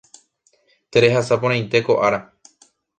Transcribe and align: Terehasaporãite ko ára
Terehasaporãite 0.93 1.77
ko 1.87 1.93
ára 2.09 2.19